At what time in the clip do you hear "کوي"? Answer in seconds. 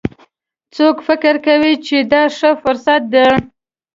1.47-1.73